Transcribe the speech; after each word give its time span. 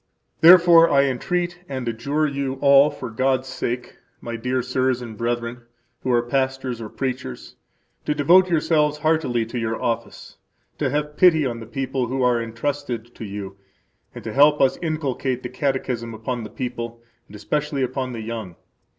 Therefore 0.39 0.89
I 0.89 1.03
entreat 1.03 1.59
[and 1.69 1.87
adjure] 1.87 2.25
you 2.25 2.55
all 2.55 2.89
for 2.89 3.11
God's 3.11 3.47
sake, 3.47 3.99
my 4.19 4.35
dear 4.35 4.63
sirs 4.63 4.99
and 4.99 5.15
brethren, 5.15 5.61
who 6.01 6.11
are 6.11 6.23
pastors 6.23 6.81
or 6.81 6.89
preachers, 6.89 7.55
to 8.05 8.15
devote 8.15 8.49
yourselves 8.49 8.97
heartily 8.97 9.45
to 9.45 9.59
your 9.59 9.79
office, 9.79 10.37
to 10.79 10.89
have 10.89 11.17
pity 11.17 11.45
on 11.45 11.59
the 11.59 11.67
people 11.67 12.07
who 12.07 12.23
are 12.23 12.41
entrusted 12.41 13.13
to 13.13 13.25
you, 13.25 13.57
and 14.15 14.23
to 14.23 14.33
help 14.33 14.59
us 14.59 14.79
inculcate 14.81 15.43
the 15.43 15.49
Catechism 15.49 16.15
upon 16.15 16.43
the 16.45 16.49
people, 16.49 17.03
and 17.27 17.35
especially 17.35 17.83
upon 17.83 18.11
the 18.11 18.21
young. 18.21 18.55